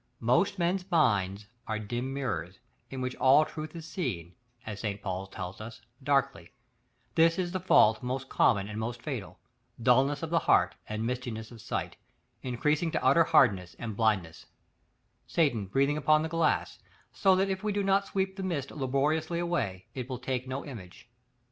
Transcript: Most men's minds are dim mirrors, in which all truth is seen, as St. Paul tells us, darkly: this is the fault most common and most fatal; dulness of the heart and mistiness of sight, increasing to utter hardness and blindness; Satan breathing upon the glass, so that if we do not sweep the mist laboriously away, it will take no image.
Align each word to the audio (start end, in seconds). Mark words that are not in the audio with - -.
Most 0.19 0.57
men's 0.57 0.89
minds 0.89 1.45
are 1.67 1.77
dim 1.77 2.11
mirrors, 2.11 2.55
in 2.89 3.01
which 3.01 3.15
all 3.17 3.45
truth 3.45 3.75
is 3.75 3.85
seen, 3.87 4.33
as 4.65 4.79
St. 4.79 4.99
Paul 4.99 5.27
tells 5.27 5.61
us, 5.61 5.79
darkly: 6.01 6.51
this 7.13 7.37
is 7.37 7.51
the 7.51 7.59
fault 7.59 8.01
most 8.01 8.27
common 8.27 8.67
and 8.67 8.79
most 8.79 8.99
fatal; 8.99 9.37
dulness 9.79 10.23
of 10.23 10.31
the 10.31 10.39
heart 10.39 10.73
and 10.89 11.05
mistiness 11.05 11.51
of 11.51 11.61
sight, 11.61 11.97
increasing 12.41 12.89
to 12.93 13.03
utter 13.05 13.25
hardness 13.25 13.75
and 13.77 13.95
blindness; 13.95 14.47
Satan 15.27 15.67
breathing 15.67 15.97
upon 15.97 16.23
the 16.23 16.29
glass, 16.29 16.79
so 17.13 17.35
that 17.35 17.49
if 17.51 17.63
we 17.63 17.71
do 17.71 17.83
not 17.83 18.07
sweep 18.07 18.35
the 18.37 18.41
mist 18.41 18.71
laboriously 18.71 19.37
away, 19.37 19.85
it 19.93 20.09
will 20.09 20.17
take 20.17 20.47
no 20.47 20.65
image. 20.65 21.11